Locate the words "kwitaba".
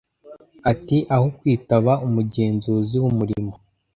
1.37-1.91